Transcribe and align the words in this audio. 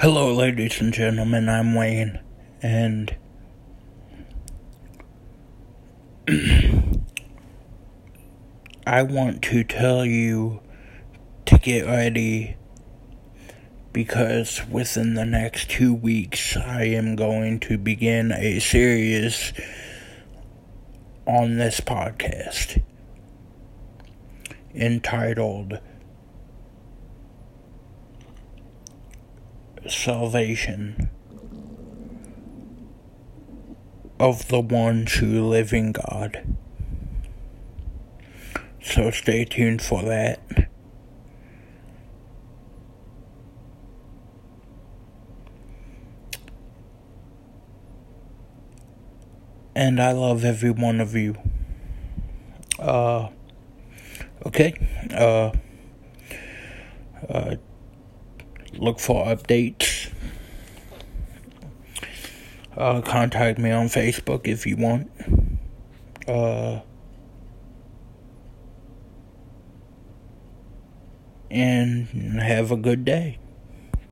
Hello, 0.00 0.32
ladies 0.32 0.80
and 0.80 0.94
gentlemen, 0.94 1.48
I'm 1.48 1.74
Wayne, 1.74 2.20
and 2.62 3.16
I 8.86 9.02
want 9.02 9.42
to 9.42 9.64
tell 9.64 10.04
you 10.06 10.60
to 11.46 11.58
get 11.58 11.84
ready 11.84 12.56
because 13.92 14.64
within 14.70 15.14
the 15.14 15.24
next 15.24 15.68
two 15.68 15.92
weeks 15.92 16.56
I 16.56 16.84
am 16.84 17.16
going 17.16 17.58
to 17.58 17.76
begin 17.76 18.30
a 18.30 18.60
series 18.60 19.52
on 21.26 21.56
this 21.56 21.80
podcast 21.80 22.84
entitled 24.72 25.80
Salvation 29.86 31.10
of 34.18 34.48
the 34.48 34.60
one 34.60 35.04
true 35.04 35.46
living 35.46 35.92
God. 35.92 36.56
So 38.82 39.10
stay 39.10 39.44
tuned 39.44 39.82
for 39.82 40.02
that. 40.02 40.40
And 49.74 50.02
I 50.02 50.10
love 50.10 50.44
every 50.44 50.72
one 50.72 51.00
of 51.00 51.14
you. 51.14 51.36
Uh, 52.80 53.28
okay. 54.44 54.74
Uh, 55.14 55.52
uh, 57.28 57.56
look 58.78 59.00
for 59.00 59.26
updates. 59.26 60.10
Uh, 62.76 63.00
contact 63.00 63.58
me 63.58 63.70
on 63.70 63.86
Facebook 63.86 64.46
if 64.46 64.66
you 64.66 64.76
want. 64.76 65.10
Uh, 66.28 66.80
and 71.50 72.40
have 72.40 72.70
a 72.70 72.76
good 72.76 73.04
day. 73.04 73.38